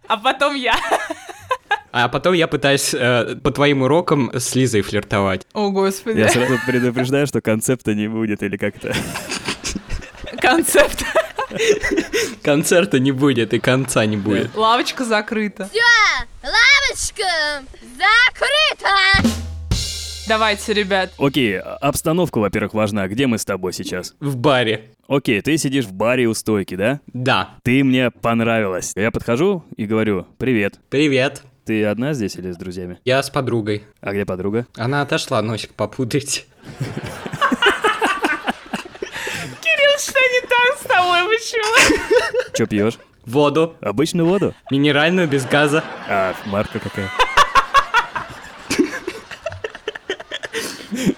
[0.08, 0.76] А потом я.
[1.92, 5.46] А потом я пытаюсь э, по твоим урокам с Лизой флиртовать.
[5.54, 6.20] О, господи.
[6.20, 8.94] Я сразу предупреждаю, что концепта не будет или как-то.
[10.40, 11.06] Концепт.
[12.42, 14.56] Концерта не будет и конца не будет.
[14.56, 15.70] Лавочка закрыта.
[16.44, 17.64] Лавочка
[17.98, 19.44] закрыта!
[20.28, 21.12] Давайте, ребят.
[21.18, 23.08] Окей, обстановка, во-первых, важна.
[23.10, 24.16] Где мы с тобой сейчас?
[24.22, 24.92] В баре.
[25.08, 27.02] Окей, ты сидишь в баре у стойки, да?
[27.08, 27.50] Да.
[27.64, 28.94] Ты мне понравилась.
[28.96, 30.80] Я подхожу и говорю, привет.
[30.90, 31.44] Привет.
[31.66, 33.00] Ты одна здесь или с друзьями?
[33.04, 33.84] Я с подругой.
[34.00, 34.66] А где подруга?
[34.76, 36.48] Она отошла носик попудрить.
[39.60, 41.38] Кирилл, что не так с тобой?
[41.38, 42.54] Почему?
[42.56, 42.98] Че пьешь?
[43.26, 43.76] Воду.
[43.82, 44.54] Обычную воду?
[44.72, 45.84] Минеральную, без газа.
[46.10, 47.10] А, марка какая?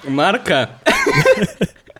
[0.07, 0.69] Марка.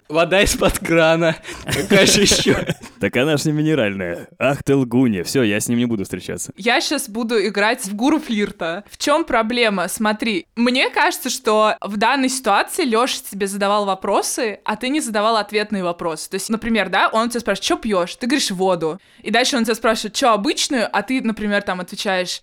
[0.07, 1.35] Вода из-под крана.
[1.65, 2.75] Какая же еще?
[2.99, 4.27] Так она ж не минеральная.
[4.37, 5.23] Ах ты лгунья.
[5.23, 6.53] Все, я с ним не буду встречаться.
[6.57, 8.83] Я сейчас буду играть в гуру флирта.
[8.89, 9.87] В чем проблема?
[9.87, 15.37] Смотри, мне кажется, что в данной ситуации Леша тебе задавал вопросы, а ты не задавал
[15.37, 16.29] ответные вопросы.
[16.29, 18.15] То есть, например, да, он тебя спрашивает, что пьешь?
[18.15, 18.99] Ты говоришь воду.
[19.23, 22.41] И дальше он тебя спрашивает, что обычную, а ты, например, там отвечаешь,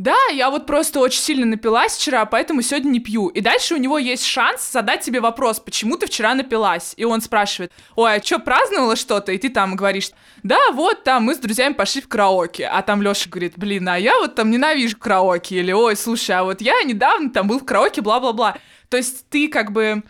[0.00, 3.28] да, я вот просто очень сильно напилась вчера, поэтому сегодня не пью.
[3.28, 6.94] И дальше у него есть шанс задать тебе вопрос, почему ты вчера напилась.
[6.96, 9.32] И он спрашивает, ой, а что, праздновала что-то?
[9.32, 12.64] И ты там говоришь, да, вот там мы с друзьями пошли в караоке.
[12.64, 15.56] А там Леша говорит, блин, а я вот там ненавижу караоке.
[15.56, 18.56] Или, ой, слушай, а вот я недавно там был в караоке, бла-бла-бла.
[18.88, 20.02] То есть ты как бы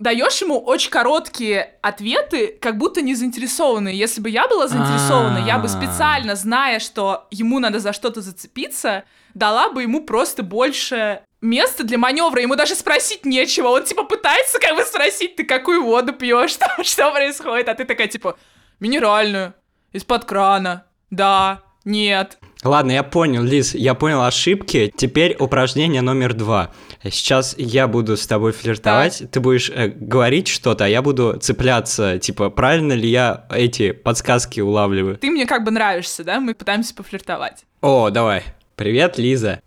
[0.00, 3.96] даешь ему очень короткие ответы, как будто не заинтересованные.
[3.96, 5.68] Если бы я была заинтересована, я бы А.
[5.68, 11.98] специально, зная, что ему надо за что-то зацепиться, дала бы ему просто больше места для
[11.98, 12.40] маневра.
[12.40, 13.68] Ему даже спросить нечего.
[13.68, 17.84] Он типа пытается как бы спросить, ты какую воду пьешь, что, что происходит, а ты
[17.84, 18.38] такая типа
[18.80, 19.54] минеральную,
[19.92, 22.38] из-под крана, да, нет.
[22.62, 24.92] Ладно, я понял, Лиз, я понял ошибки.
[24.94, 26.72] Теперь упражнение номер два.
[27.02, 32.18] Сейчас я буду с тобой флиртовать, ты будешь э, говорить что-то, а я буду цепляться,
[32.18, 35.16] типа, правильно ли я эти подсказки улавливаю.
[35.16, 36.38] Ты мне как бы нравишься, да?
[36.38, 37.64] Мы пытаемся пофлиртовать.
[37.80, 38.42] О, давай.
[38.76, 39.60] Привет, Лиза.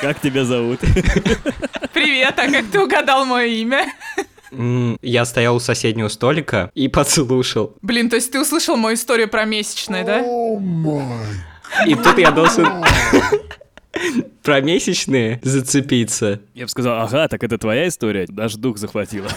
[0.00, 0.78] Как тебя зовут?
[1.92, 3.86] Привет, а как ты угадал мое имя?
[5.02, 7.74] Я стоял у соседнего столика и подслушал.
[7.82, 10.22] Блин, то есть ты услышал мою историю про месячные, да?
[11.86, 12.66] И тут я должен
[14.42, 16.40] про месячные зацепиться.
[16.54, 18.26] Я бы сказал, ага, так это твоя история?
[18.28, 19.28] Даже дух захватила.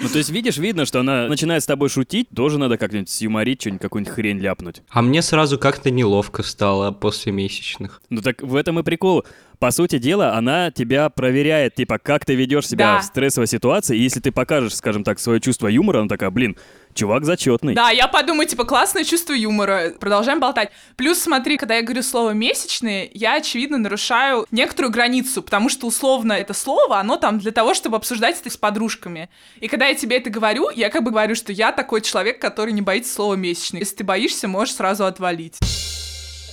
[0.00, 3.60] Ну, то есть, видишь, видно, что она начинает с тобой шутить, тоже надо как-нибудь сюморить,
[3.60, 4.82] что-нибудь, какую-нибудь хрень ляпнуть.
[4.90, 8.02] А мне сразу как-то неловко стало после месячных.
[8.10, 9.24] Ну так в этом и прикол.
[9.60, 12.98] По сути дела, она тебя проверяет, типа, как ты ведешь себя Да.
[13.00, 13.96] в стрессовой ситуации.
[13.96, 16.56] И если ты покажешь, скажем так, свое чувство юмора, она такая, блин,
[16.94, 17.74] чувак зачетный.
[17.74, 19.92] Да, я подумаю, типа, классное чувство юмора.
[19.98, 20.70] Продолжаем болтать.
[20.96, 26.32] Плюс, смотри, когда я говорю слово «месячные», я, очевидно, нарушаю некоторую границу, потому что, условно,
[26.32, 29.28] это слово, оно там для того, чтобы обсуждать это с подружками.
[29.60, 32.72] И когда я тебе это говорю, я как бы говорю, что я такой человек, который
[32.72, 33.80] не боится слова «месячный».
[33.80, 35.58] Если ты боишься, можешь сразу отвалить.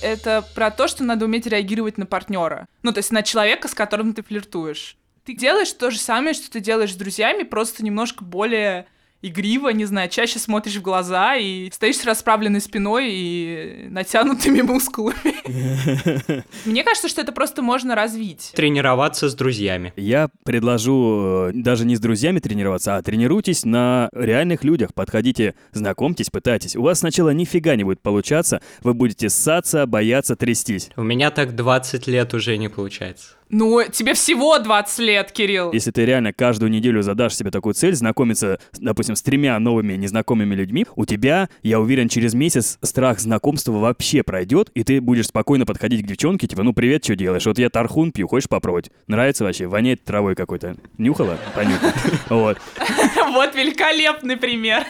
[0.02, 2.66] Это про то, что надо уметь реагировать на партнера.
[2.82, 4.96] Ну, то есть на человека, с которым ты флиртуешь.
[5.24, 8.86] Ты делаешь то же самое, что ты делаешь с друзьями, просто немножко более
[9.22, 16.44] игриво, не знаю, чаще смотришь в глаза и стоишь с расправленной спиной и натянутыми мускулами.
[16.64, 18.52] Мне кажется, что это просто можно развить.
[18.54, 19.92] Тренироваться с друзьями.
[19.96, 24.94] Я предложу э, даже не с друзьями тренироваться, а тренируйтесь на реальных людях.
[24.94, 26.76] Подходите, знакомьтесь, пытайтесь.
[26.76, 30.90] У вас сначала нифига не будет получаться, вы будете ссаться, бояться, трястись.
[30.96, 33.39] У меня так 20 лет уже не получается.
[33.50, 35.72] Ну, тебе всего 20 лет, Кирилл.
[35.72, 40.54] Если ты реально каждую неделю задашь себе такую цель, знакомиться, допустим, с тремя новыми незнакомыми
[40.54, 45.66] людьми, у тебя, я уверен, через месяц страх знакомства вообще пройдет, и ты будешь спокойно
[45.66, 47.44] подходить к девчонке, типа, ну привет, что делаешь?
[47.44, 48.90] Вот я тархун пью, хочешь попробовать?
[49.08, 49.66] Нравится вообще?
[49.66, 50.76] Воняет травой какой-то.
[50.98, 51.36] Нюхала?
[51.54, 51.90] Понюхай.
[52.28, 52.58] Вот.
[53.32, 54.84] Вот великолепный пример.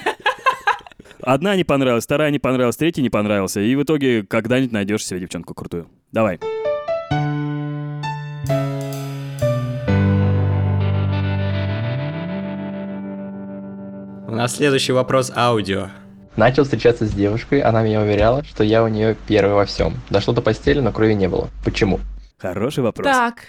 [1.22, 3.60] Одна не понравилась, вторая не понравилась, третья не понравился.
[3.60, 5.88] И в итоге когда-нибудь найдешь себе девчонку крутую.
[6.12, 6.38] Давай.
[14.30, 15.88] У нас следующий вопрос аудио.
[16.36, 19.94] Начал встречаться с девушкой, она меня уверяла, что я у нее первый во всем.
[20.08, 21.50] Дошло до постели, но крови не было.
[21.64, 21.98] Почему?
[22.38, 23.04] Хороший вопрос.
[23.08, 23.40] Так,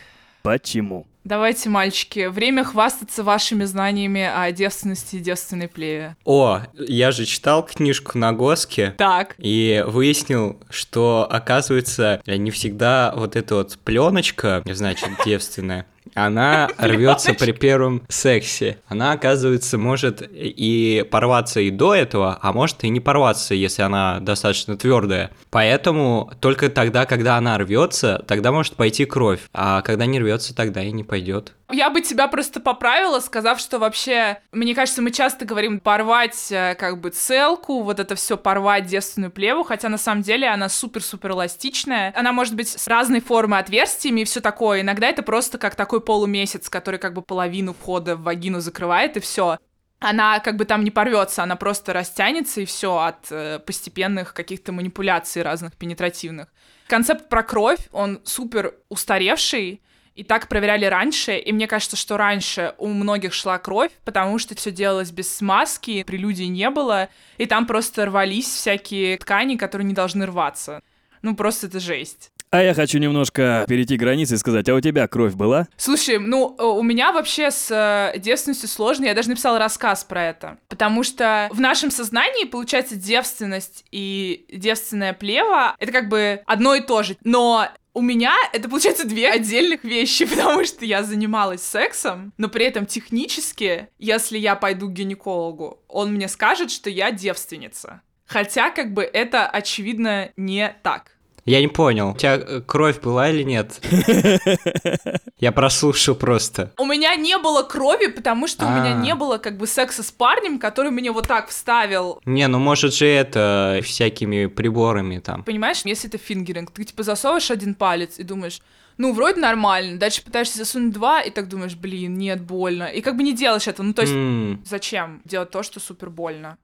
[0.42, 1.06] Почему?
[1.24, 6.16] давайте, мальчики, время хвастаться вашими знаниями о девственности и девственной плеве.
[6.26, 8.96] О, я же читал книжку на Госке.
[8.98, 17.34] Так, И выяснил, что, оказывается, не всегда вот эта вот пленочка, значит, девственная, она рвется
[17.34, 18.78] при первом сексе.
[18.88, 24.20] Она, оказывается, может и порваться и до этого, а может и не порваться, если она
[24.20, 25.32] достаточно твердая.
[25.50, 29.42] Поэтому только тогда, когда она рвется, тогда может пойти кровь.
[29.54, 31.54] А когда не рвется, тогда и не пойдет.
[31.72, 36.76] Я бы тебя просто поправила, сказав, что вообще, мне кажется, мы часто говорим порвать э,
[36.76, 41.32] как бы целку, вот это все порвать девственную плеву, хотя на самом деле она супер-супер
[41.32, 42.14] эластичная.
[42.16, 44.82] Она может быть с разной формы отверстиями и все такое.
[44.82, 49.20] Иногда это просто как такой полумесяц, который как бы половину входа в вагину закрывает и
[49.20, 49.58] все.
[50.00, 54.72] Она как бы там не порвется, она просто растянется и все от э, постепенных каких-то
[54.72, 56.48] манипуляций разных пенетративных.
[56.88, 59.82] Концепт про кровь, он супер устаревший,
[60.16, 64.56] и так проверяли раньше, и мне кажется, что раньше у многих шла кровь, потому что
[64.56, 69.94] все делалось без смазки, прелюдий не было, и там просто рвались всякие ткани, которые не
[69.94, 70.82] должны рваться.
[71.22, 72.32] Ну, просто это жесть.
[72.54, 75.68] А я хочу немножко перейти границы и сказать, а у тебя кровь была?
[75.78, 80.26] Слушай, ну, э, у меня вообще с э, девственностью сложно, я даже написала рассказ про
[80.26, 86.76] это, потому что в нашем сознании, получается, девственность и девственная плева— это как бы одно
[86.76, 91.64] и то же, но у меня это, получается, две отдельных вещи, потому что я занималась
[91.64, 97.12] сексом, но при этом технически, если я пойду к гинекологу, он мне скажет, что я
[97.12, 98.02] девственница.
[98.26, 101.18] Хотя, как бы, это, очевидно, не так.
[101.46, 103.82] Я не понял, у тебя э, кровь была или нет?
[105.40, 106.72] Я прослушал просто.
[106.78, 109.00] У меня не было крови, потому что у меня А.
[109.02, 112.22] не было как бы секса с парнем, который мне вот так вставил.
[112.26, 115.44] Не, ну может же это всякими приборами там.
[115.44, 118.62] Понимаешь, если это фингеринг, ты типа засовываешь один палец и думаешь,
[118.98, 122.84] ну, вроде нормально, дальше пытаешься засунуть два, и так думаешь, блин, нет, больно.
[122.84, 126.12] И как бы не делаешь это, ну, то есть, М, зачем делать то, что супер
[126.12, 126.58] больно?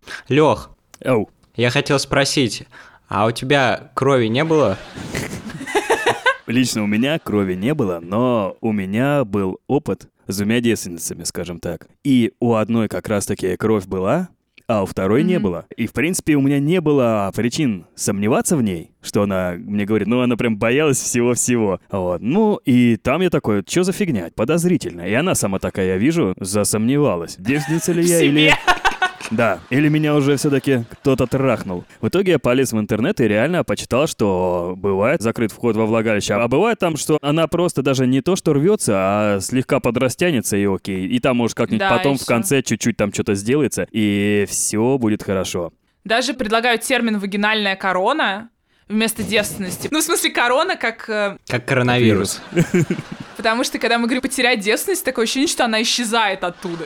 [1.04, 1.32] Оу.
[1.56, 2.64] я хотел спросить,
[3.08, 4.78] а у тебя крови не было?
[6.46, 11.60] Лично у меня крови не было, но у меня был опыт с двумя девственницами, скажем
[11.60, 11.88] так.
[12.04, 14.30] И у одной как раз-таки кровь была,
[14.66, 15.44] а у второй не Мгм.
[15.44, 15.66] было.
[15.76, 20.08] И, в принципе, у меня не было причин сомневаться в ней, что она мне говорит,
[20.08, 21.80] ну, она прям боялась всего-всего.
[21.90, 22.22] Вот.
[22.22, 24.30] Ну, и там я такой, что за фигня?
[24.36, 25.02] Подозрительно.
[25.02, 27.36] И она сама такая, я вижу, засомневалась.
[27.38, 28.54] Девственница ли я или...
[29.32, 31.84] Да, или меня уже все-таки кто-то трахнул.
[32.02, 36.34] В итоге я полез в интернет и реально почитал, что бывает закрыт вход во влагалище,
[36.34, 40.66] а бывает там, что она просто даже не то, что рвется, а слегка подрастянется и
[40.66, 41.08] окей.
[41.08, 44.98] И там, может, как-нибудь Да, потом и в конце чуть-чуть там что-то сделается, и все
[44.98, 45.74] будет хорошо.
[46.06, 48.50] Даже предлагают термин «вагинальная корона»,
[48.88, 49.90] вместо девственности.
[49.92, 51.10] Ну, в смысле, корона как...
[51.10, 52.42] э, Как коронавирус.
[53.38, 56.86] потому что, когда мы говорим «потерять девственность», такое ощущение, что она исчезает оттуда.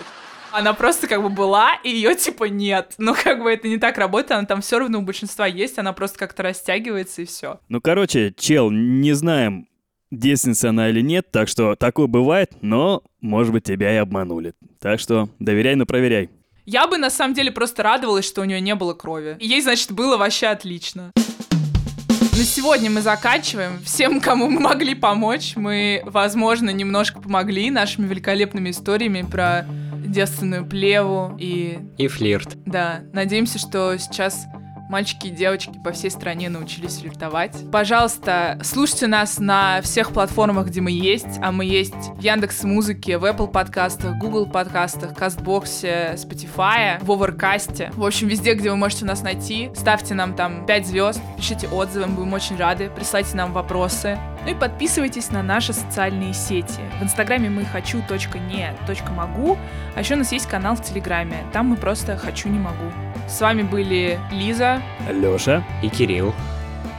[0.52, 2.94] Она просто как бы была, и ее типа нет.
[2.98, 5.94] Но как бы это не так работает, она там все равно у большинства есть, она
[5.94, 7.60] просто как-то растягивается и все.
[7.70, 9.68] Ну, короче, чел, не знаем,
[10.12, 14.54] девственница она или нет, так что такое бывает, но, может быть, тебя и обманули.
[14.80, 16.30] Так что доверяй, но проверяй.
[16.66, 19.36] Я бы на самом деле просто радовалась, что у нее не было крови.
[19.40, 21.12] И ей, значит, было вообще отлично.
[21.18, 23.80] На сегодня мы заканчиваем.
[23.84, 29.66] Всем, кому мы могли помочь, мы, возможно, немножко помогли нашими великолепными историями про
[30.12, 32.58] девственную плеву и И флирт.
[32.66, 34.46] Да, надеемся, что сейчас
[34.92, 37.56] мальчики и девочки по всей стране научились флиртовать.
[37.72, 43.18] Пожалуйста, слушайте нас на всех платформах, где мы есть, а мы есть в Яндекс Музыке,
[43.18, 47.94] в Apple подкастах, Google подкастах, Кастбоксе, Spotify, в Overcast.
[47.96, 49.72] В общем, везде, где вы можете нас найти.
[49.76, 52.90] Ставьте нам там 5 звезд, пишите отзывы, мы будем очень рады.
[52.90, 54.20] Присылайте нам вопросы.
[54.44, 56.82] Ну и подписывайтесь на наши социальные сети.
[57.00, 59.58] В инстаграме мы хочу.не.могу,
[59.96, 61.46] а еще у нас есть канал в Телеграме.
[61.54, 62.92] Там мы просто «хочу, не могу».
[63.32, 64.82] С вами были Лиза.
[65.10, 66.34] Лёша, И Кирилл.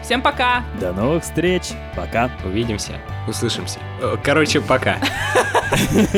[0.02, 0.64] Всем пока!
[0.80, 1.72] До новых встреч.
[1.94, 2.30] Пока.
[2.42, 2.94] Увидимся,
[3.28, 3.78] услышимся.
[4.00, 4.96] Э, Короче, пока.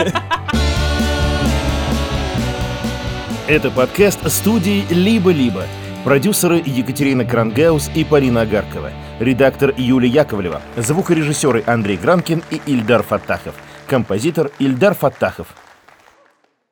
[3.48, 5.66] Это подкаст студии «Либо-либо».
[6.04, 8.92] Продюсеры Екатерина Крангаус и Полина Агаркова.
[9.18, 10.62] Редактор Юлия Яковлева.
[10.76, 13.54] Звукорежиссеры Андрей Гранкин и Ильдар Фаттахов.
[13.86, 15.48] Композитор Ильдар Фаттахов.